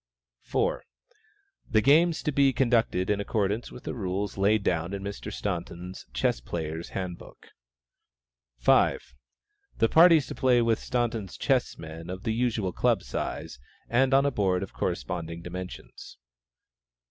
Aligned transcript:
4. 0.41 0.83
The 1.69 1.79
games 1.81 2.23
to 2.23 2.31
be 2.31 2.53
conducted 2.53 3.11
in 3.11 3.21
accordance 3.21 3.71
with 3.71 3.83
the 3.83 3.93
rules 3.93 4.35
laid 4.35 4.63
down 4.63 4.93
in 4.95 5.03
Mr. 5.03 5.31
Staunton's 5.31 6.07
"Chess 6.11 6.39
Player's 6.41 6.89
Handbook." 6.89 7.49
5. 8.57 9.13
The 9.77 9.89
parties 9.89 10.25
to 10.25 10.33
play 10.33 10.59
with 10.59 10.79
Staunton 10.79 11.27
chessmen 11.27 12.09
of 12.09 12.23
the 12.23 12.33
usual 12.33 12.71
club 12.73 13.03
size, 13.03 13.59
and 13.89 14.11
on 14.11 14.25
a 14.25 14.31
board 14.31 14.63
of 14.63 14.73
corresponding 14.73 15.43
dimensions. 15.43 16.17